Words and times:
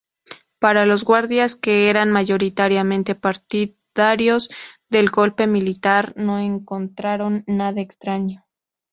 Pero 0.57 0.83
los 0.87 1.03
guardias, 1.03 1.55
que 1.55 1.87
eran 1.91 2.11
mayoritariamente 2.11 3.13
partidarios 3.13 4.49
del 4.89 5.11
golpe 5.11 5.45
militar, 5.45 6.13
no 6.15 6.39
encontraron 6.39 7.43
nada 7.45 7.81
extraño. 7.81 8.43